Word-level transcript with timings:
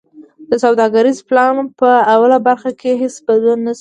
د 0.49 0.51
سوداګریز 0.63 1.17
پلان 1.29 1.55
په 1.79 1.89
اوله 2.13 2.37
برخه 2.47 2.71
کی 2.79 2.91
هیڅ 3.01 3.15
بدلون 3.27 3.59
نشته. 3.61 3.69